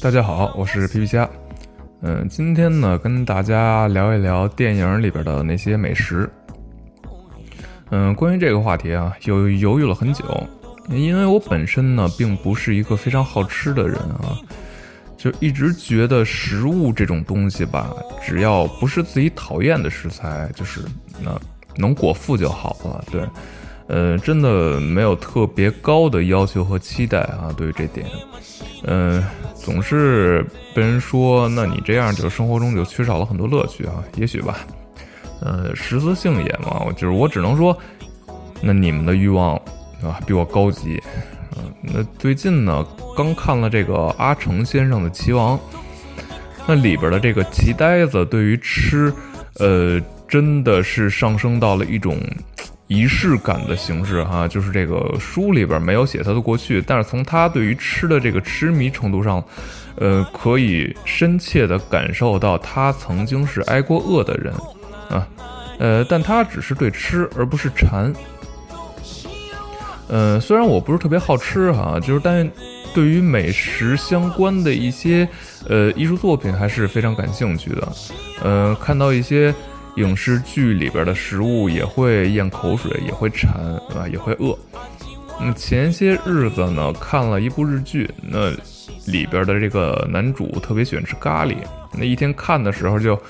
[0.00, 1.28] 大家好，我是皮皮虾。
[2.02, 6.30] 嗯，今天呢，跟大家聊一聊电影里边的那些美食。
[7.90, 10.24] 嗯，关于这个话题啊，犹犹豫了很久，
[10.90, 14.38] 因为我本身呢，并不是一个非常好吃的人啊，
[15.16, 17.90] 就一直觉得食物这种东西吧，
[18.22, 20.82] 只要不是自己讨厌的食材，就是
[21.20, 21.36] 那
[21.76, 23.04] 能果腹就好了。
[23.10, 23.26] 对，
[23.86, 28.06] 呃，真的没有特别高的要求和期待啊，对于这点，
[28.84, 29.22] 嗯。
[29.56, 30.44] 总是
[30.74, 34.04] 被人说，那你这样就生活中就缺少了很多乐趣啊。
[34.16, 34.58] 也许吧，
[35.40, 37.74] 呃，十字性也嘛，就是我只能说，
[38.60, 39.56] 那你们的欲望
[40.02, 41.02] 啊比我高级。
[41.56, 45.56] 嗯，那最近呢，刚看了这个阿成先生的《棋王》，
[46.66, 49.10] 那里边的这个棋呆子对于吃，
[49.60, 52.18] 呃，真的是上升到了一种。
[52.86, 59.42] 仪式感的形式，哈，就是这个书里边没有写他的过去，但是从他对于吃的这个痴迷程度上，
[59.96, 64.52] 呃，可以深切的感受到他曾经是挨过饿的人，
[65.08, 65.26] 啊，
[65.78, 68.12] 呃，但他只是对吃而不是馋。
[70.08, 72.48] 呃，虽然我不是特别好吃哈，就是但
[72.94, 75.26] 对于美食相关的一些
[75.68, 77.88] 呃艺术作品还是非常感兴趣的，
[78.42, 79.54] 呃，看到一些。
[79.96, 83.52] 影视剧里边的食物也会咽口水，也会馋，
[83.96, 84.56] 啊，也会饿。
[85.38, 88.50] 那么前些日子呢，看了一部日剧，那
[89.06, 91.56] 里边的这个男主特别喜欢吃咖喱。
[91.92, 93.20] 那一天看的时候就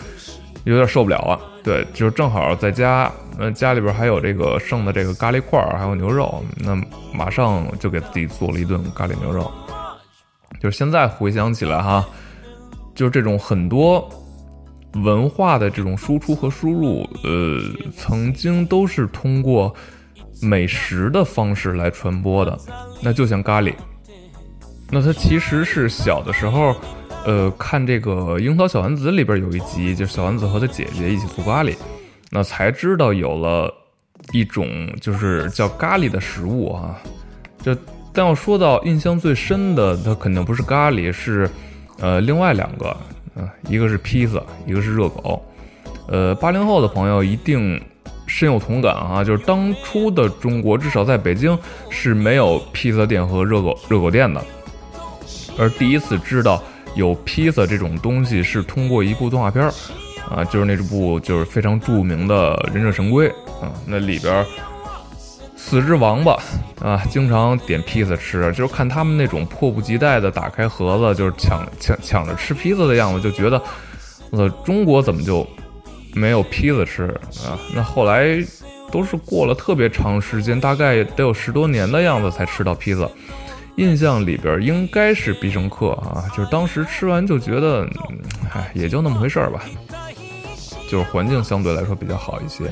[0.65, 1.39] 有点受不了啊。
[1.63, 6.79] 对，就正好在家，那家里边还有这个剩的这个咖喱块儿，还有牛肉，那
[7.13, 9.51] 马上就给自己做了一顿咖喱牛肉。
[10.61, 12.07] 就是现在回想起来哈，
[12.95, 14.07] 就是这种很多。
[15.03, 17.61] 文化的这种输出和输入，呃，
[17.97, 19.75] 曾经都是通过
[20.41, 22.57] 美食的方式来传播的。
[23.03, 23.75] 那就像咖喱，
[24.91, 26.75] 那它其实是小的时候，
[27.27, 31.75] 呃，看这个《樱桃小丸子》里边有一集，就小丸子和他姐姐一起做咖喱，
[32.31, 33.73] 那才知道有了
[34.33, 37.01] 一种就是叫咖喱的食物啊。
[37.61, 37.77] 就
[38.13, 41.51] 但要说到印象最深的，它肯定不是咖喱，是
[41.99, 42.97] 呃另外两个。
[43.35, 45.45] 啊，一个是披萨，一个是热狗，
[46.09, 47.81] 呃，八零后的朋友一定
[48.27, 51.59] 深有同感啊，就是当初的中国，至少在北京
[51.91, 54.43] 是没有披萨店和热狗热狗店的，
[55.59, 56.63] 而第一次知道
[56.95, 59.73] 有披萨这种东西是通过一部动画片儿，
[60.31, 63.29] 啊，就是那部就是非常著名的《忍者神龟》
[63.61, 64.45] 啊，那里边。
[65.67, 66.39] 四只王八
[66.81, 73.61] 啊，经常点披萨吃，就是看他们那种迫不及待的打开盒子，就是抢抢抢着吃披萨的样子，就觉得，
[74.31, 75.45] 我，中国怎么就
[76.13, 77.05] 没有披萨吃
[77.47, 77.59] 啊？
[77.75, 78.37] 那后来
[78.93, 83.09] 都是过了特别长时间，大概得有十多年的样子才吃到披萨。
[83.77, 87.89] 印象里边应该是必胜客啊，就是当时吃完就觉得，
[88.53, 89.63] 唉，也就那么回事儿吧，
[90.91, 92.65] 就是环境相对来说比较好一些。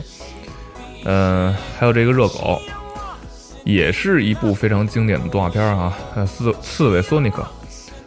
[1.04, 2.60] 嗯，还有这个热狗。
[3.65, 5.97] 也是一部非常经典的动画片啊，
[6.27, 7.47] 刺刺猬索尼克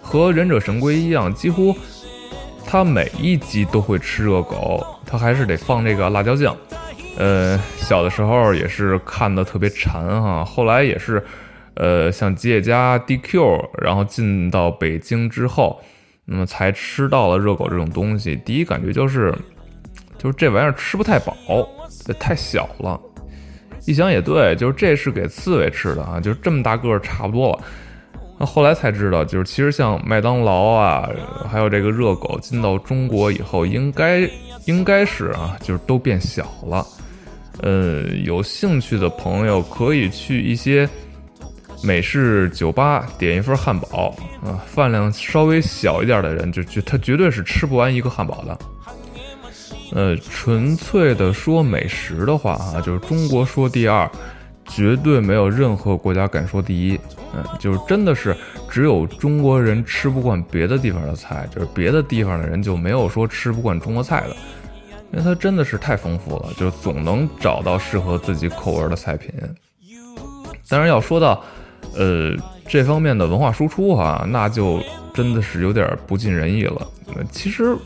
[0.01, 1.75] 和忍者神龟一样，几乎
[2.65, 6.55] 他每一集都会吃热狗，他还是得放这个辣椒酱。
[7.17, 11.23] 呃，小的时候也是看的特别馋哈，后来也是，
[11.75, 15.81] 呃，像吉野家 DQ，然后进到北京之后，
[16.25, 18.35] 那么才吃到了热狗这种东西。
[18.45, 19.33] 第一感觉就是，
[20.17, 21.33] 就是这玩意儿吃不太饱，
[22.19, 22.99] 太小了。
[23.85, 27.59] 一想也对，就是这是给刺猬吃的啊，就是这么大个儿差不多了。
[28.37, 31.09] 那后来才知道，就是其实像麦当劳啊，
[31.49, 34.29] 还有这个热狗进到中国以后，应该
[34.65, 36.85] 应该是啊，就是都变小了。
[37.61, 40.89] 呃，有兴趣的朋友可以去一些
[41.81, 44.13] 美式酒吧点一份汉堡
[44.43, 48.57] 啊，饭量稍微小一点的人，就就他绝对是吃不完一个汉堡的。
[49.95, 54.11] 呃，纯粹的说美食的话啊，就是中国说第二，
[54.65, 56.99] 绝对没有任何国家敢说第一。
[57.33, 58.35] 嗯，就是真的是
[58.69, 64.35] 只有中国人吃不惯别的地方的菜，就是别的地方的人就没有说吃不惯中国菜的，
[65.13, 69.31] 因为它真的是太丰富了，就总能找到适合自己口味的菜品。
[70.67, 71.41] 当然要说到，
[71.95, 72.35] 呃，
[72.67, 74.83] 这方面的文化输出哈，那就
[75.13, 76.85] 真的是有点不尽人意了。
[77.31, 77.77] 其实。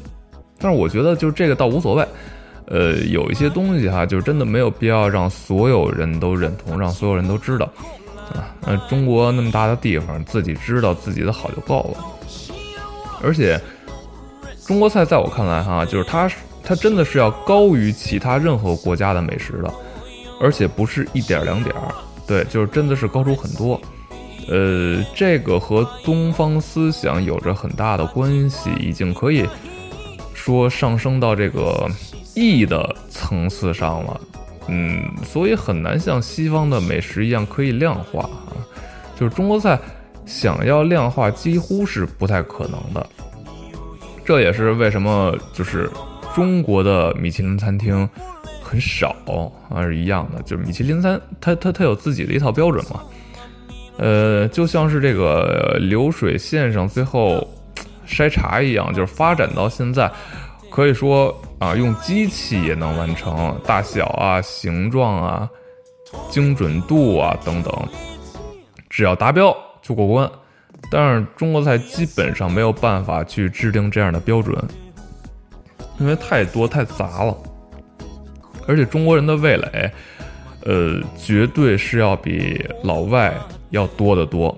[0.59, 2.05] 但是我觉得，就这个倒无所谓，
[2.65, 7.65] 呃，有一些东西哈，就是真的没有必要让所有人都认同，让所有人都知道，
[8.33, 12.05] 啊，那中国那么大的地方，自己知道自己的好就够了。
[13.23, 13.59] 而且，
[14.67, 16.29] 中国菜在我看来哈，就是它，
[16.63, 19.73] 它真的是要高于其他任何国家的美食的，
[20.41, 21.91] 而且不是一点两点儿，
[22.27, 23.79] 对，就是真的是高出很多。
[24.47, 29.45] 呃，这个和东方思想有着很大的关系，已经可以
[30.39, 31.85] 说上升到这个
[32.33, 34.21] 意的层次上了。
[34.69, 38.55] 嗯，所以很难像西方的美食一样可以量化啊。
[39.19, 39.77] 就是中国菜
[40.25, 43.05] 想要量化，几乎是不太可能的。
[44.23, 45.89] 这也是为什么就是
[46.33, 48.07] 中国的米其林餐厅
[48.63, 49.13] 很少
[49.69, 50.41] 啊，是一样的。
[50.43, 53.01] 就是米其林餐，它它它有自己的一套标准嘛。
[53.97, 57.45] 呃，就像是这个流水线上最后
[58.09, 60.11] 筛查一样，就是发展到现在，
[60.71, 65.49] 可以说啊，用机器也能完成，大小啊、形状啊、
[66.29, 67.71] 精准度啊等等，
[68.89, 70.29] 只要达标就过关。
[70.89, 74.57] 但是中国菜基本上没有办法去制定这样的标准，
[75.99, 77.37] 因为太多太杂了，
[78.67, 79.91] 而且中国人的味蕾，
[80.65, 83.33] 呃，绝对是要比老外。
[83.71, 84.57] 要多得多，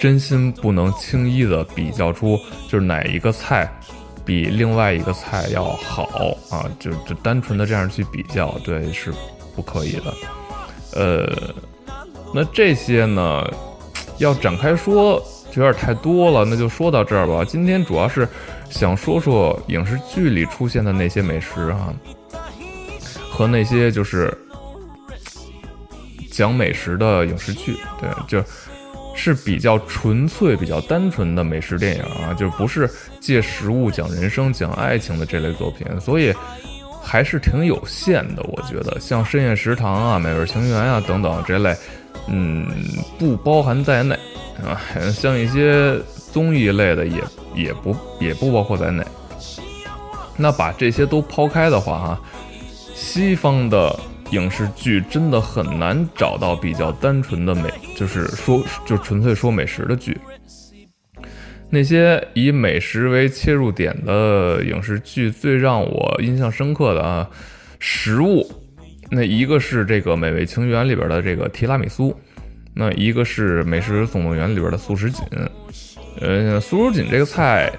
[0.00, 3.70] 真心不能轻易的比较出就是哪一个菜
[4.24, 9.12] 比另外一个菜要好啊，就就单纯的这样去比较，对是
[9.54, 10.14] 不可以的。
[10.94, 11.30] 呃，
[12.34, 13.46] 那这些呢，
[14.18, 17.44] 要展开说就有点太多了，那就说到这儿吧。
[17.44, 18.26] 今天主要是
[18.70, 21.92] 想说说影视剧里出现的那些美食哈，
[23.30, 24.34] 和那些就是。
[26.30, 28.42] 讲美食的影视剧，对，就
[29.20, 32.88] 是比较纯粹、比较单纯的美食电影啊，就不是
[33.20, 36.34] 借食物讲人生、讲爱情的这类作品，所以
[37.02, 38.42] 还是挺有限的。
[38.44, 41.76] 我觉得像深夜食堂啊、美味情缘啊等等这类，
[42.28, 42.66] 嗯，
[43.18, 44.14] 不包含在内
[44.64, 44.80] 啊。
[45.12, 45.94] 像一些
[46.32, 47.22] 综艺类的也
[47.54, 49.04] 也不也不包括在内。
[50.34, 52.20] 那把这些都抛开的话，哈，
[52.94, 54.00] 西方的。
[54.30, 60.16] 影视剧真的很难找到比较单纯的美，就是说就纯粹说美食的剧。
[61.68, 67.30] 那些以美食为切入点的影视剧，最让我印象深刻的啊，
[67.78, 68.44] 食物，
[69.10, 72.12] 那一个是这个《美味情缘》里边的这个提拉米苏，
[72.74, 75.24] 那一个是《美食总动员》里边的素食锦。
[76.20, 77.72] 呃，素食锦这个菜，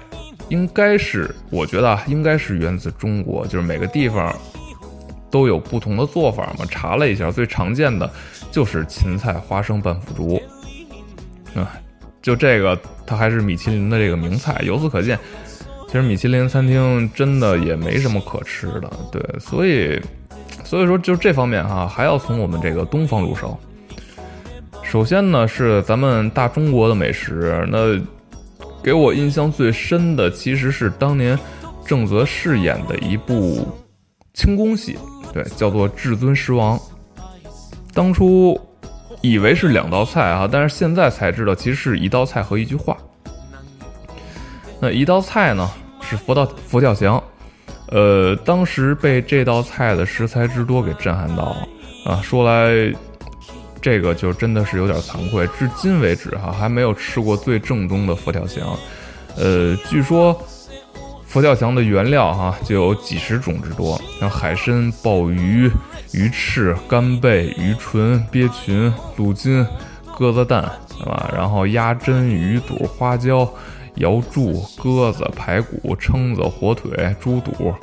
[0.48, 4.34] 应该是我觉得啊，应该是源自中国，就是每个地方。
[5.32, 6.64] 都有不同的做法嘛？
[6.70, 8.08] 查了一下，最常见的
[8.52, 10.40] 就是芹菜花生拌腐竹，
[11.58, 11.72] 啊，
[12.20, 14.60] 就这个它还是米其林的这个名菜。
[14.62, 15.18] 由此可见，
[15.86, 19.98] 其实米其林餐厅真的也没什么可吃的，对，所以，
[20.62, 23.58] 所以说就这方面哈，还要从我们这个东方入手。
[24.82, 27.98] 首先呢，是咱们大中国的美食，那
[28.82, 31.38] 给我印象最深的其实是当年
[31.86, 33.66] 郑则仕演的一部
[34.34, 34.98] 清宫戏。
[35.32, 36.78] 对，叫做至尊狮王。
[37.94, 38.60] 当初
[39.20, 42.96] 以为是两道菜啊，但是现在才知道，其实是一道菜和一句话。
[44.80, 45.70] 那一道菜呢
[46.00, 47.22] 是佛跳佛跳墙，
[47.88, 51.68] 呃，当时被这道菜的食材之多给震撼到了
[52.04, 52.20] 啊。
[52.22, 52.94] 说来
[53.80, 58.76] 这个就真的是有点惭愧，至今为止哈还没有吃过最正宗的佛跳墙。
[59.36, 60.38] 呃，据说。
[61.32, 65.70] 佛跳墙的原料哈就有几十种之多，像海参、鲍鱼、
[66.12, 69.66] 鱼翅、干贝、鱼唇、鳖裙、鹿筋、
[70.14, 71.30] 鸽子蛋，对吧？
[71.34, 73.50] 然后鸭胗、鱼肚、花椒、
[73.94, 77.74] 瑶柱、鸽子、排骨、蛏子、火腿、猪肚、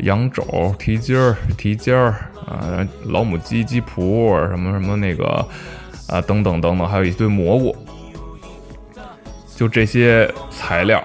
[0.00, 0.44] 羊肘、
[0.78, 2.10] 蹄筋儿、蹄尖儿
[2.46, 5.26] 啊，老母鸡、鸡脯什么什么那个
[6.08, 7.74] 啊，等等等等，还有一堆蘑菇，
[9.56, 11.02] 就这些材料。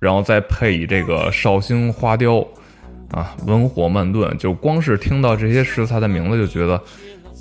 [0.00, 2.44] 然后再配以这个绍兴花雕，
[3.12, 6.82] 啊，文火慢炖，就光是听到这些食材的名字就觉得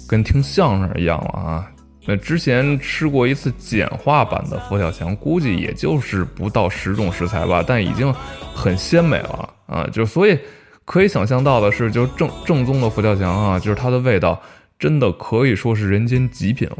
[0.07, 1.71] 跟听相声一样了啊。
[2.05, 8.13] 那之前吃过一次简化版的佛跳墙，估计也就是不到十种食材吧，但已经
[8.53, 9.87] 很鲜美了啊。
[9.91, 10.37] 就所以
[10.85, 14.41] 可以想象到的是，就正正宗的佛跳墙啊，就是它的味道
[14.77, 16.77] 真的可以说是人间极品了。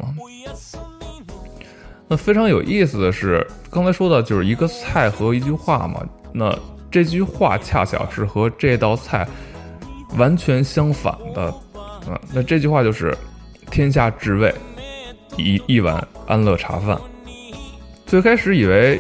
[2.10, 6.04] 那非常有意思的是，刚才说的就是一个菜和一句话嘛。
[6.34, 6.58] 那
[6.90, 9.28] 这句话恰巧是和这道菜
[10.18, 11.44] 完全相反的
[12.08, 12.20] 啊。
[12.34, 13.16] 那这句话就是
[13.70, 14.54] “天下至味，
[15.38, 17.00] 一一碗安乐茶饭”。
[18.08, 19.00] 最开始以为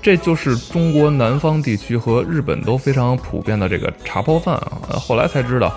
[0.00, 5.74] 这就是中国南方地区和日本都非常普遍的这个茶泡饭啊，后来才知道，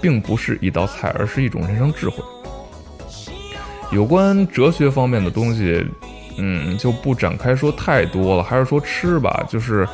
[0.00, 2.24] 并不是一道菜，而是一种人生智慧。
[3.90, 5.84] 有关哲学方面的东西，
[6.36, 9.44] 嗯，就不展开说太多了，还是说吃吧。
[9.48, 9.86] 就是，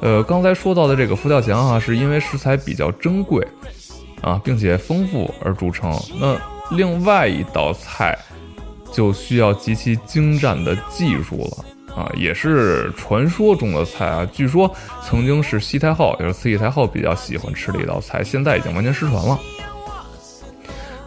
[0.00, 3.46] 呃，刚才说到的这个佛跳墙啊，是因为食材比较珍贵，
[4.22, 5.92] 啊，并且丰富而著称。
[6.18, 6.36] 那
[6.70, 8.18] 另外一道菜
[8.90, 14.26] 就需要极其精湛的技术了啊，也是传说中的菜啊。
[14.32, 19.38] 据说曾经是西太后，也是慈禧太后比较喜欢吃的一道菜，现在已经完全失传了。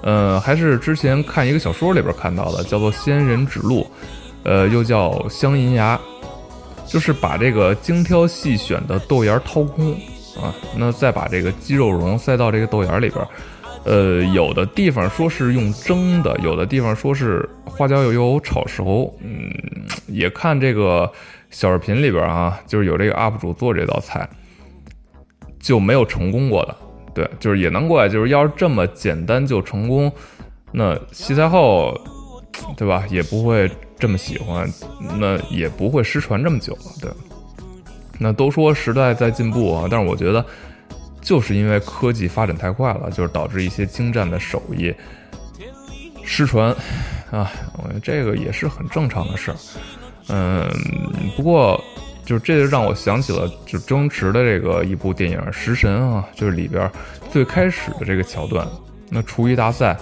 [0.08, 3.82] 嗯，还是之前看一个小说里边看到的，叫做《仙人指路》，
[4.44, 6.00] 呃，又叫香银牙，
[6.86, 9.94] 就是把这个精挑细选的豆芽掏空
[10.40, 13.28] 啊，那再把这个鸡肉蓉塞到这个豆芽里边，
[13.84, 19.52] 呃，有的地方说是用蒸的，有的地方说是花椒油油炒熟，嗯，
[20.06, 21.12] 也看这个
[21.50, 24.30] 小视频里边啊，就是有这个 UP 主做这道菜，
[25.60, 26.78] 就没有成功过的。
[27.16, 30.12] 对，就是也难怪，就是要是这么简单就成功，
[30.74, 31.98] 那西太后，
[32.76, 33.06] 对吧？
[33.10, 34.70] 也不会这么喜欢，
[35.18, 36.82] 那也不会失传这么久了。
[37.02, 37.10] 对，
[38.20, 40.46] 那都说时代在进步啊，但是我觉得，
[41.22, 44.94] 就是因为科技发展太快了，就是导致一些精湛的手艺
[46.22, 46.76] 失传
[47.32, 49.58] 啊，我觉得这个也是很正常的事儿。
[50.28, 50.70] 嗯，
[51.38, 51.82] 不过。
[52.26, 56.90] 就这就让我想起了，就周星驰的这个一部电影《食神》啊，就是里边
[57.32, 58.68] 最开始的这个桥段。
[59.10, 59.96] 那厨艺大赛，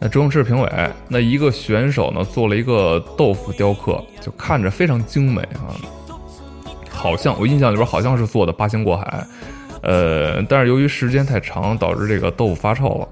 [0.00, 5.70] 那周星驰评委，那一个选手呢做了一个豆腐雕刻，就看着非常精美啊，
[6.90, 9.26] 好像我印象里边好像是做的八仙过海，
[9.82, 13.08] 呃，但是由于时间太长，导致这个豆腐发臭了。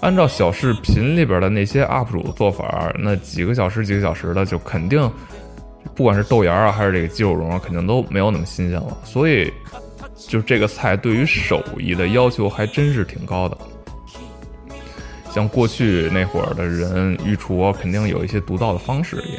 [0.00, 5.10] 按照小视频里边的那些 UP 主做法，那几个小时几个小时的就肯定。
[5.94, 8.96] 不管是豆芽啊，还是这个鸡肉蓉啊，肯定都没有那么新鲜了。
[9.04, 9.52] 所以，
[10.28, 13.56] 就是这个菜对于手艺的要求还真是挺高的。
[15.32, 19.38] 像过去那会儿的人御厨，肯定有一些独到的方式也。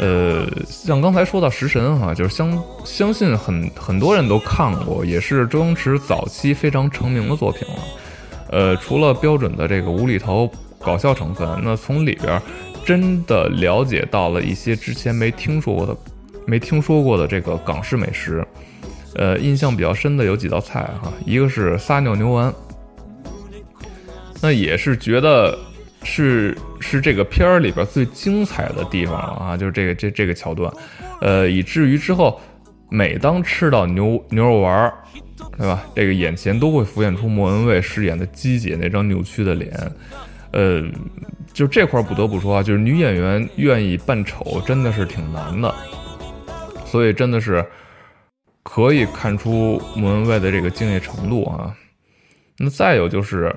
[0.00, 7.74] 呃，像刚才说到食神哈，就是相相信很很多人都看过，也是周星驰早期非常成名的作品了。
[8.50, 12.40] 呃，除了标准的这个无厘头搞笑成分，那从里边。
[12.88, 15.94] 真的了解到了一些之前没听说过的、
[16.46, 18.42] 没听说过的这个港式美食，
[19.14, 22.50] 呃，印象比较深的有几道菜哈，一个是撒尿牛丸，
[24.40, 25.54] 那也是觉得
[26.02, 30.72] 是是这个片儿里边最精彩的地方了啊，就是这个这这个桥段，
[31.20, 32.40] 呃，以至于之后
[32.88, 34.90] 每当吃到牛牛肉丸，
[35.58, 35.84] 对吧？
[35.94, 39.70] 这个眼前都会浮现出莫文蔚饰演的姬姐那张扭曲的脸，
[40.52, 40.84] 呃。
[41.54, 45.74] 就这块不得不说啊，就是女演员愿意扮丑真的是挺难的，
[46.84, 47.66] 所以真的是
[48.62, 51.74] 可以看出莫文蔚的这个敬业程度啊。
[52.58, 53.52] 那再有就是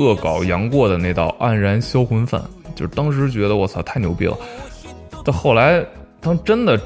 [0.00, 2.42] 恶搞杨过的那道黯然销魂饭，
[2.74, 4.36] 就是当时觉得我操太牛逼了，
[5.24, 5.84] 到后来
[6.20, 6.80] 当真的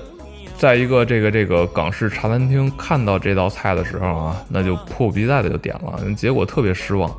[0.58, 7.10] 在一个这个这个港式茶餐厅看到这道菜的时候啊，那就迫不及待的就点了，结果特别失望。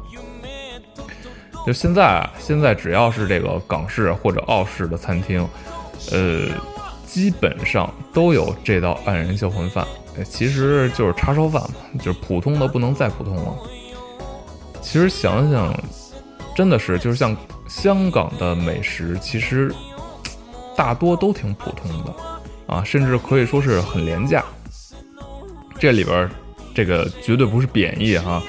[1.66, 5.48] 就现在啊，现在只要是这个港式或者澳式的餐厅，
[6.12, 6.48] 呃，
[7.06, 9.88] 基本上都有这道黯然销魂饭，
[10.26, 13.56] 其实就是叉烧饭嘛，就是普通的不能再普通了。
[14.82, 15.74] 其实想想，
[16.54, 17.36] 真的是就是像
[17.70, 19.74] 香港的美食，其实
[20.76, 22.14] 大多都挺普通的
[22.68, 24.44] 啊，甚至可以说是很廉价。
[25.80, 26.30] 这里边
[26.76, 28.44] 这个绝对不是贬义哈。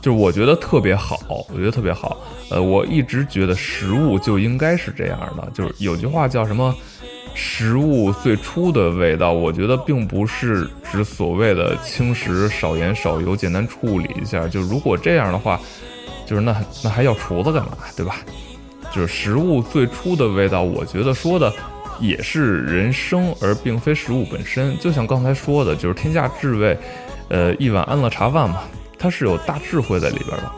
[0.00, 1.18] 就是我觉得特别好，
[1.50, 2.16] 我觉得特别好。
[2.50, 5.48] 呃，我一直觉得食物就应该是这样的。
[5.52, 6.74] 就是有句话叫什么
[7.34, 14.46] “食物最初的味道”，我觉得并不是指所谓的轻食、少盐、少油、简单处理一下。
[14.48, 15.60] 就如果这样的话，
[16.26, 18.16] 就是那那还要厨子干嘛，对吧？
[18.90, 21.52] 就是食物最初的味道，我觉得说的
[22.00, 24.78] 也是人生，而并非食物本身。
[24.78, 26.78] 就像刚才说的，就是天下至味，
[27.28, 28.62] 呃，一碗安乐茶饭嘛。
[28.98, 30.52] 它是有大智慧在里边的。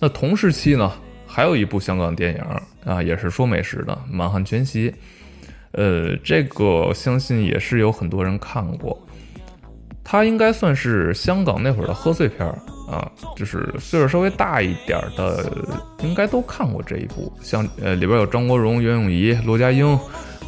[0.00, 0.92] 那同时期呢，
[1.26, 2.40] 还有一部香港电影
[2.84, 4.90] 啊，也是说美食的《满汉全席》。
[5.72, 8.98] 呃，这个相信也是有很多人看过。
[10.04, 12.58] 它应该算是香港那会儿的贺岁片儿
[12.90, 15.50] 啊，就是岁数稍微大一点的，
[16.00, 17.32] 应该都看过这一部。
[17.42, 19.98] 像呃，里边有张国荣、袁咏仪、罗家英、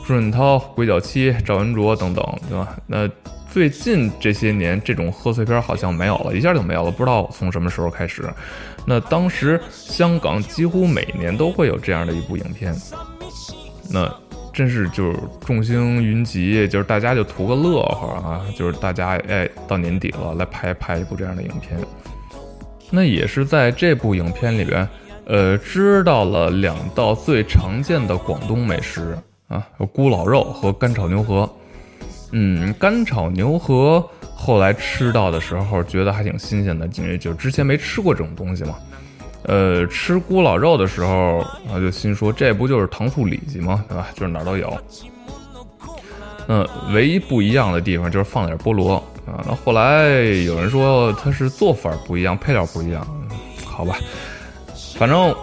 [0.06, 2.76] 朱润涛、鬼脚七、赵文卓等等，对吧？
[2.86, 3.08] 那。
[3.50, 8.22] 最近这些年，这种贺岁片好像没有了，一下就没有了，不知道从什么时候开始。
[8.86, 12.74] 那当时香港几乎每年都会有这样的一部影片，
[13.90, 14.08] 那
[14.52, 21.78] 真是就是众星云集，就是大家就图个乐呵啊，就是大家哎到年底了来拍拍一部这样的影片。
[22.90, 24.88] 那也是在这部影片里边，
[25.26, 29.16] 呃，知道了两道最常见的广东美食
[29.48, 31.48] 啊，有咕老肉和干炒牛河。
[32.32, 38.74] 嗯，干炒牛河后来吃到的时候，觉得还挺新鲜的，因为就之前没吃过这种东西嘛。
[39.44, 41.38] 呃，吃咕老肉的时候，
[41.72, 43.84] 啊，就心说这不就是糖醋里脊吗？
[43.88, 44.08] 对吧？
[44.14, 44.76] 就是哪儿都有。
[46.48, 49.44] 嗯，唯一不一样的地方就是放点菠萝啊。
[49.46, 50.08] 那后来
[50.44, 53.06] 有人说它是做法不一样，配料不一样，
[53.64, 53.96] 好吧。
[54.96, 55.34] 反正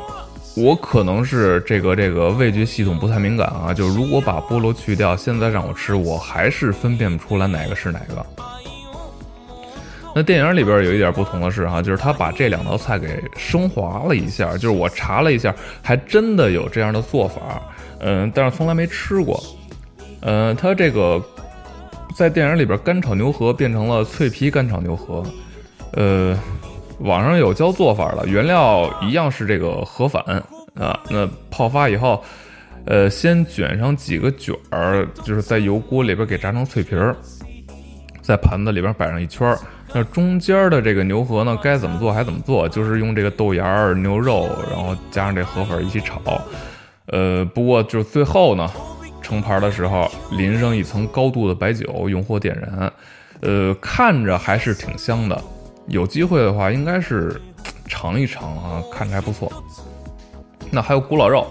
[0.55, 8.25] 我可能是这个这个味觉系统不太敏感啊，就是如果把菠萝去掉，现在让我吃，我还是分辨不出来哪个是哪个。
[10.15, 17.61] 那电影里边有一点不同的是哈，就是他把这两道菜给升华了一下，就是我查了一下，还真的有这样的做法，
[17.99, 19.43] 嗯，但是从来没吃过。
[20.21, 21.21] 嗯，他这个
[22.15, 25.21] 在电影里边干炒牛河变成了脆皮干炒牛河，
[25.91, 26.39] 呃，
[26.99, 30.21] 网上有教做法的，原料一样是这个河粉
[30.75, 32.23] 啊，那泡发以后，
[32.85, 37.15] 呃，先卷上几个卷儿，就是在油锅里边给炸成脆皮儿，
[38.21, 39.59] 在盘子里边摆上一圈儿。
[39.93, 46.19] 那中间的这个牛河呢，该怎么做还怎么做，就是用这个豆芽儿、牛肉，然后加上这河粉一起炒。
[47.07, 48.69] 呃，不过就是最后呢，
[49.21, 52.91] 盛盘的时候淋上一层高度的白酒，用火点燃。
[53.41, 55.41] 呃，看着还是挺香的。
[55.87, 57.41] 有机会的话，应该是
[57.87, 59.51] 尝一尝啊，看着还不错。
[60.71, 61.47] 那还有古老肉，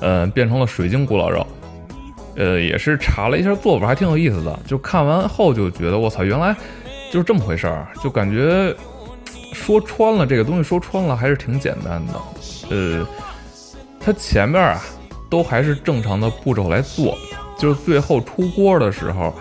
[0.00, 1.46] 呃，变成了水晶古老肉。
[2.36, 4.58] 呃，也是查了一下做法，还挺有意思的。
[4.66, 6.54] 就看完后就觉得，我操，原来。
[7.12, 8.74] 就是这么回事儿，就感觉
[9.52, 12.14] 说穿了这个东西，说穿了还是挺简单的。
[12.70, 13.06] 呃，
[14.00, 14.82] 它前面啊
[15.30, 17.16] 都还是正常的步骤来做，
[17.56, 19.32] 就是最后出锅的时候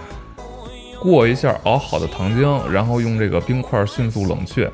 [1.04, 4.72] 过一下熬好的糖浆，然后用这个冰块迅速冷却，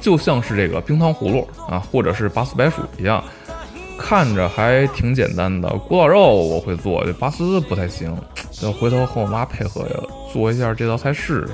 [0.00, 3.22] 就像是这个冰糖葫芦啊，或者是拔丝白薯一样，
[3.96, 5.68] 看着还挺简单的。
[5.88, 8.14] 古老肉我会做，这拔丝不太行。
[8.62, 9.86] 要回头和我妈配合，
[10.32, 11.48] 做一下这道菜试试。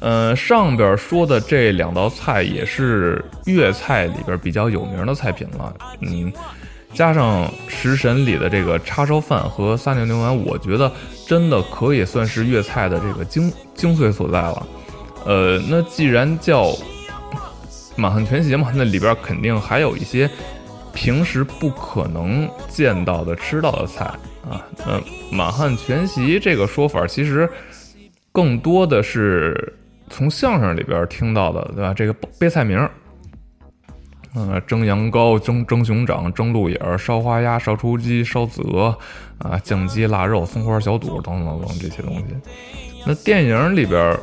[0.00, 5.74] 嗯，上边说的这两道菜也是粤菜里边比较有名的菜品了。
[6.00, 6.32] 嗯，
[6.94, 10.90] 加上食神里的这个叉烧饭和撒尿牛丸，我觉得
[11.26, 14.66] 真的可以算是粤菜的这个精精髓所在了。
[15.24, 16.72] 呃，那既然叫
[17.96, 20.28] 满汉全席嘛，那里边肯定还有一些
[20.94, 24.04] 平时不可能见到的吃到的菜。
[24.48, 27.48] 啊，那满汉全席这个说法，其实
[28.32, 29.74] 更多的是
[30.08, 31.92] 从相声里边听到的，对吧？
[31.92, 32.88] 这个背菜名，
[34.40, 38.96] 嗯，蒸羊羔、蒸蒸熊掌、蒸鹿眼、烧花鸭、烧雏鸡、烧子鹅，
[39.38, 42.24] 啊，酱鸡、腊肉、松花小肚等等等等这些东西。
[43.04, 44.16] 那电影里边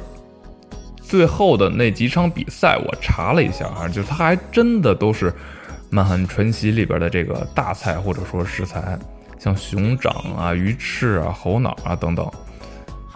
[1.02, 5.34] 最后的那几场比赛，我查了一下啊，就它还真的都是
[5.90, 8.98] 满汉全席里边的这个大菜或者说食材。
[9.38, 12.26] 像熊掌啊、鱼翅啊、猴脑啊等等，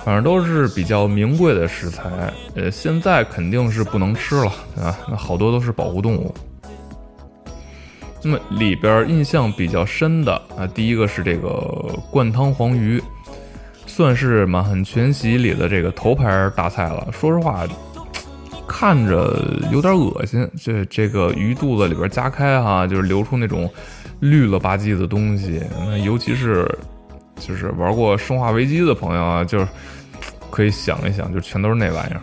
[0.04, 2.10] 反正都是比较名贵的食材。
[2.56, 6.36] 呃，现在肯定是不能吃了啊，那好多都是保护动物。
[8.21, 11.49] 那么里边印象比较深的啊，第一个是这个
[12.12, 13.01] 灌汤黄鱼，
[13.86, 17.08] 算是满汉全席里的这个头牌大菜了。
[17.12, 17.65] 说实话，
[18.67, 19.39] 看着
[19.71, 23.69] 有点恶心，这这个鱼肚子里边夹开哈，就是流出那种。
[24.21, 26.69] 绿了吧唧的东西，那尤其是
[27.39, 29.65] 就是玩过《生化危机》的朋友啊，就是
[30.49, 32.21] 可以想一想，就全都是那玩意儿。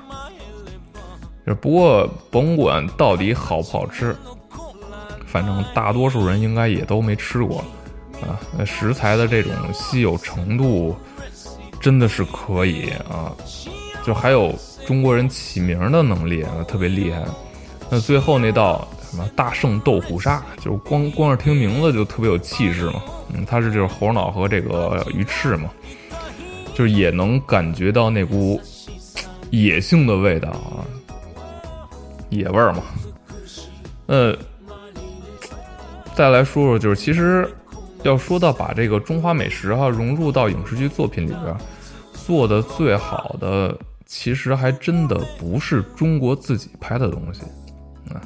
[1.46, 4.14] 就不过甭管到底好不好吃，
[5.36, 7.62] 反正大多数人应该也都没吃过
[8.22, 8.40] 啊。
[8.64, 10.96] 食材的这种稀有程度
[11.78, 13.36] 真的是可以啊，
[14.02, 14.54] 就还有
[14.86, 17.22] 中国人起名的能力啊，特别厉害。
[17.90, 18.88] 那最后那道。
[19.08, 23.00] 什么大圣豆腐沙，就光光是听名字就特别有气势嘛。
[23.32, 25.70] 嗯，它是就是猴脑和这个鱼翅嘛，
[26.74, 28.60] 就是也能感觉到那股
[29.50, 30.82] 野性的味道啊，
[32.30, 32.82] 野味儿嘛。
[34.06, 34.36] 呃，
[36.16, 37.46] 再来说说，就是其实
[38.02, 41.54] 要说到把这个中华美食哈融入到影视剧作品里边，
[42.14, 43.76] 做的最好的，
[44.06, 47.42] 其实还真的不是中国自己拍的东西
[48.10, 48.16] 啊。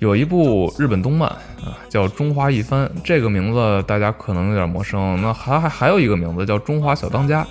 [0.00, 5.22] 有一部日本动漫啊，叫《中华一番》，这个名字大家可能有点陌生。
[5.22, 7.44] 那还还还有一个名字叫《中华小当家》，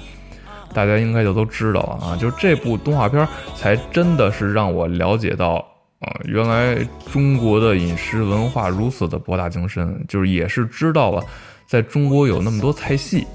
[0.73, 2.17] 大家应该就都知道了啊。
[2.17, 5.65] 就这部动画片，才真的是让我了解到
[5.99, 6.77] 啊，原来
[7.12, 10.03] 中国的饮食文化如此的博大精深。
[10.07, 11.23] 就是也是知道了，
[11.65, 13.25] 在中国有那么多菜系。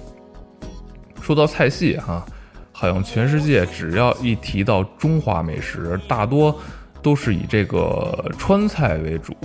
[1.22, 2.24] 说到菜系哈，
[2.72, 6.54] 好像全世界只要一提到中华美食，大多。
[7.02, 9.36] 都是以这个川菜为主，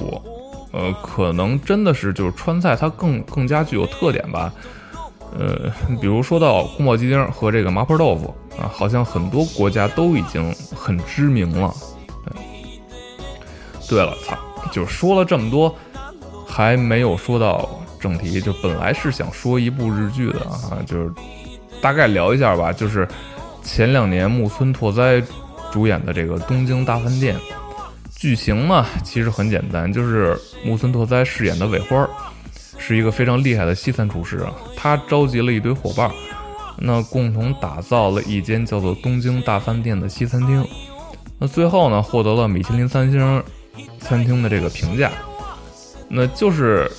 [0.71, 4.53] 呃，可能真的是就是川菜它更更加具有特点吧，
[5.37, 11.69] 呃，比如说到宫保鸡丁和这个麻婆豆腐啊，好像很多国家都已经很知名了。
[13.89, 14.37] 对了，操，
[14.71, 15.75] 就说了这么多，
[16.47, 17.67] 还没有说到
[17.99, 18.39] 正题。
[18.39, 21.11] 就本来是想说一部日剧的啊，就是
[21.81, 22.71] 大概聊一下吧。
[22.71, 23.07] 就是
[23.63, 25.21] 前两年木村拓哉
[25.71, 27.35] 主演的这个《东京大饭店》，
[28.15, 32.07] 剧情嘛，其实很简单，就是木村拓哉饰演的尾花，
[32.77, 34.53] 是一个非常厉害的西餐厨师啊。
[34.77, 36.11] 他召集了一堆伙伴，
[36.77, 40.63] 那共同打造了一间叫做“东京大饭店”的西餐厅。
[41.37, 43.43] 那最后呢，获得了米其林三星
[43.99, 45.11] 餐厅的这个评价。
[46.07, 46.89] 那就是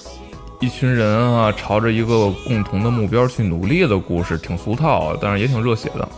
[0.60, 6.08] 一群人啊，朝着一个共同的目标去努力的故事，挺俗套，但是也挺热血的。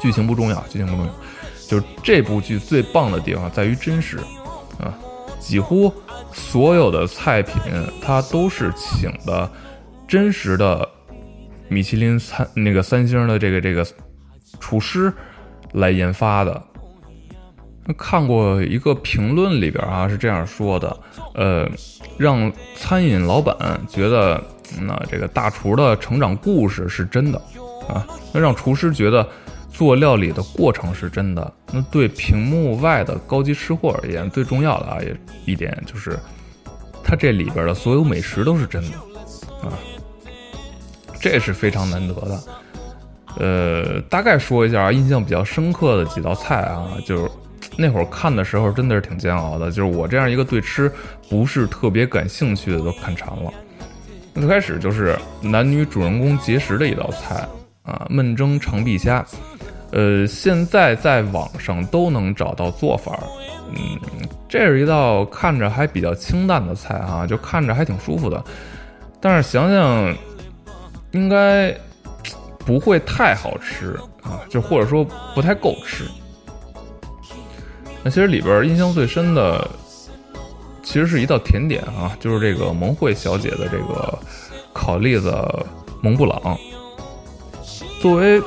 [0.00, 1.12] 剧情不重要，剧情不重要，
[1.68, 4.18] 就是这部剧最棒的地方在于真实
[4.78, 4.92] 啊！
[5.38, 5.92] 几乎
[6.32, 7.56] 所有的菜品，
[8.02, 9.50] 它都是请的
[10.08, 10.86] 真实的
[11.68, 13.86] 米其林餐那个三星的这个这个
[14.58, 15.12] 厨师
[15.72, 16.62] 来研发的。
[17.98, 20.96] 看过一个评论里边啊，是这样说的，
[21.34, 21.68] 呃，
[22.16, 23.56] 让餐饮老板
[23.90, 24.42] 觉得
[24.80, 27.38] 那这个大厨的成长故事是真的
[27.86, 29.28] 啊，那让厨师觉得
[29.70, 31.52] 做料理的过程是真的。
[31.72, 36.18] 那对屏幕外的高级吃货而言，最重要的啊也一点就是，
[37.02, 38.96] 它这里边的所有美食都是真的
[39.62, 39.68] 啊，
[41.20, 42.40] 这是非常难得的。
[43.36, 47.30] 呃，大概说一下印象比较深刻的几道菜啊，就是。
[47.76, 50.90] 那会儿看的时候真的是挺煎熬的，就是我这样一个对吃
[51.28, 53.52] 不是特别感兴趣的都看馋了。
[54.32, 57.46] 那最开始就是男女主人公结识的一道菜
[57.82, 59.24] 啊，焖蒸长臂虾。
[59.92, 63.22] 呃，现在在网上都能找到做法。
[63.70, 68.42] 嗯，这是一道看着还比较清淡的菜啊，就看着还挺舒服的。
[69.20, 70.16] 但是想想，
[71.12, 71.72] 应该
[72.58, 76.04] 不会太好吃啊，就或者说不太够吃。
[78.04, 79.66] 那其实里边印象最深的，
[80.82, 84.18] 其实是一道甜点啊，就是这个蒙慧小姐的这个
[84.74, 85.34] 烤栗子
[86.02, 86.56] 蒙布朗。
[88.02, 88.38] 作为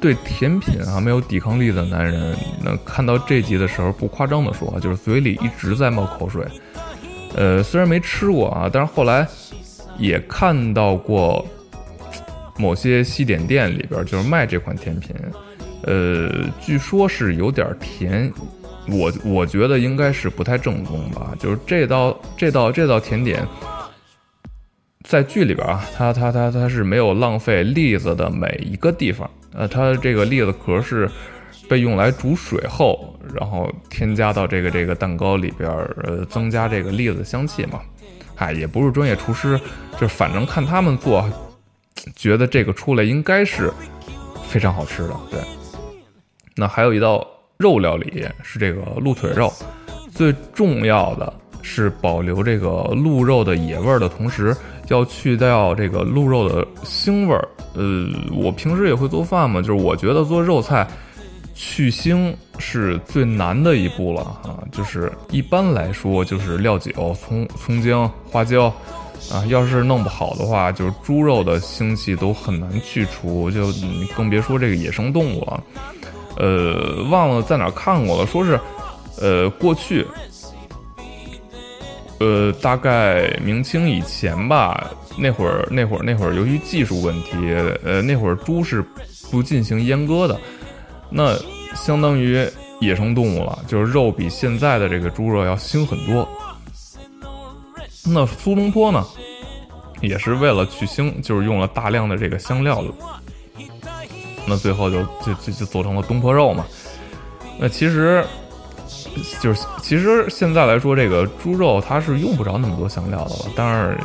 [0.00, 6.42] 对甜品啊没有抵抗力的男人，那看到这集的时候，不夸张的说，就是嘴里一直在冒口水。
[7.34, 9.28] 呃，虽然没吃过啊，但是后来
[9.98, 11.44] 也看到过
[12.56, 15.14] 某些西点店里边就是卖这款甜品，
[15.82, 18.32] 呃，据说是有点甜。
[18.88, 23.44] 我我觉得应该是不太正宗吧，就是这道这道这道甜点，
[25.02, 31.10] 在剧里边啊，它它它它是没有浪费栗子的每一个地方，呃，它这个栗子壳是
[31.68, 35.68] 被用来煮水后，然后添加到这个这个蛋糕里边，
[36.04, 37.80] 呃，增加这个栗子香气嘛。
[38.36, 39.60] 嗨，也不是专业厨师，
[39.98, 41.28] 就反正看他们做，
[42.14, 43.72] 觉得这个出来应该是
[44.46, 45.16] 非常好吃的。
[45.30, 45.40] 对，
[46.54, 47.26] 那还有一道。
[47.58, 49.52] 肉料理是这个鹿腿肉，
[50.10, 54.54] 最重要的是保留这个鹿肉的野味儿的同时，
[54.88, 57.48] 要去掉这个鹿肉的腥味儿。
[57.74, 60.86] 呃，我平时也会做饭嘛，就是我觉得做肉菜
[61.54, 64.62] 去腥是最难的一步了啊。
[64.70, 68.66] 就是一般来说，就是料酒、葱、葱姜、花椒
[69.30, 73.72] 啊，要是弄不好的话，就是猪肉的腥气都很难去除，就
[74.14, 75.62] 更别说这个野生动物了。
[76.36, 78.60] 呃，忘了在哪看过了，说是，
[79.20, 80.06] 呃，过去，
[82.20, 87.32] 呃，大概明清以前吧，那会儿那会儿那会儿，由于技术问题，
[87.84, 88.84] 呃，那会儿猪是
[89.30, 90.38] 不进行阉割的，
[91.10, 91.36] 那
[91.74, 92.46] 相当于
[92.80, 96.28] 野生动物了，就是肉比现在的这个猪肉要腥很多。
[98.04, 99.04] 那苏东坡呢，
[100.00, 102.84] 也是为了去腥，就是用了大量的这个香料。
[104.46, 106.64] 那最后就就就就做成了东坡肉嘛。
[107.58, 108.24] 那其实
[109.40, 113.52] 就是其实现在来说，这个猪肉它是用不着那么多香料的了。
[113.56, 113.98] 但是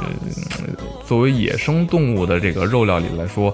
[1.05, 3.53] 作为野生动物的这个肉料理来说，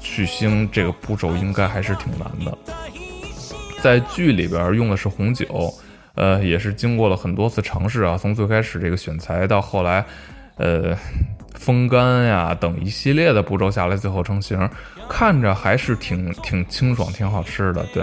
[0.00, 2.58] 去腥这个步骤应该还是挺难的。
[3.82, 5.72] 在剧里边用的是红酒，
[6.14, 10.04] 呃，也是经过了很多次尝试啊，从最开始这个选材到后来，
[10.60, 10.96] 呃。
[11.52, 14.66] 风干呀，等一系列的步骤下来，最后成型，
[15.10, 17.84] 看着还是挺挺清爽，挺好吃的。
[17.92, 18.02] 对，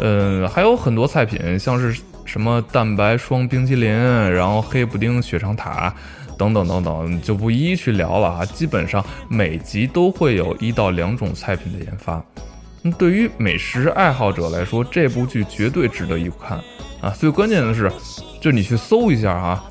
[0.00, 3.88] 嗯，还有很多菜品，像是什么蛋白霜冰淇淋，
[4.32, 5.94] 然后黑布丁雪长塔，
[6.36, 8.44] 等等等等，就不一一去聊了啊。
[8.44, 12.20] 基本上每集都会有一到两种菜品的研发。
[12.82, 16.58] 那对于美食爱好者来说，这部剧绝对值得一看
[17.00, 17.10] 啊。
[17.10, 17.88] 最关键的是，
[18.40, 19.64] 就你去搜一下啊，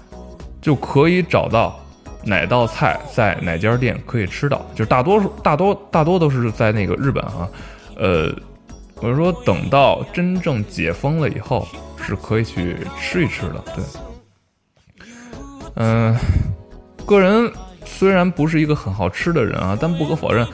[0.62, 1.78] 就可以找到。
[2.26, 4.66] 哪道菜在哪家店可以吃到？
[4.74, 7.48] 就是大多数、大多、大多都是在那个日本啊。
[7.98, 8.34] 呃，
[8.96, 11.68] 我是说，等到真正解封了以后，
[12.02, 13.64] 是可以去吃一吃的。
[13.76, 15.06] 对，
[15.76, 16.16] 嗯，
[17.06, 17.52] 个人
[17.86, 20.46] 虽然不是一个很好吃的人啊，但不可否认，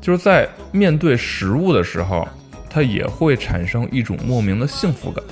[0.00, 2.28] 就是在面对食物的时候，
[2.68, 5.24] 它也会产生一种莫名的幸福感。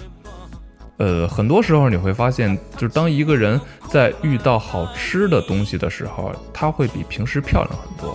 [0.99, 8.11] 呃，很多时候你会发现，就是当一个人在遇到好吃的东西的时候，他会比平时漂亮很多，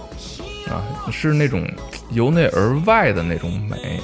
[0.69, 1.65] 啊，是那种
[2.11, 4.01] 由内而外的那种美。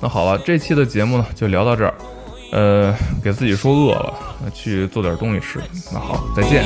[0.00, 1.94] 那好了，这期的节目呢就聊到这儿，
[2.52, 4.14] 呃，给自己说饿了，
[4.52, 5.58] 去做点东西吃。
[5.90, 6.62] 那好，再见。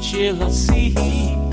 [0.00, 1.52] ジェラシー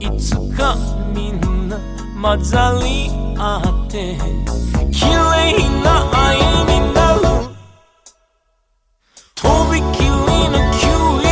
[0.00, 0.76] いつか
[1.14, 1.78] みんな
[2.20, 4.16] 混ざり合って
[4.92, 7.20] 綺麗な愛になる
[9.34, 10.08] とびきり
[10.50, 10.84] の休
[11.22, 11.28] 日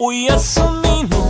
[0.00, 1.27] おやすみの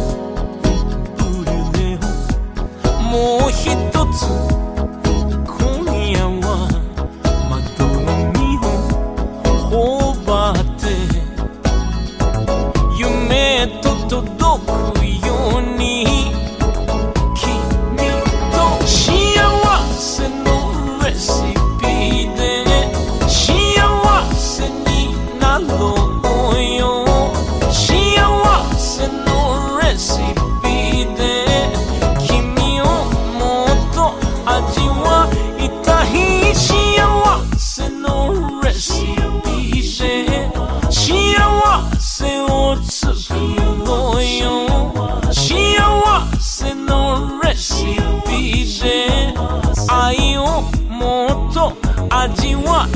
[52.35, 52.87] 紧握